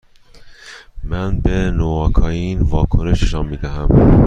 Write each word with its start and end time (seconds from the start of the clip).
من 1.03 1.39
به 1.39 1.71
نواکائین 1.71 2.61
واکنش 2.61 3.23
نشان 3.23 3.45
می 3.45 3.57
دهم. 3.57 4.11